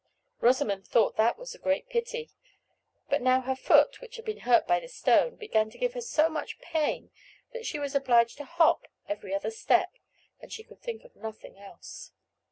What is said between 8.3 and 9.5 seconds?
to hop every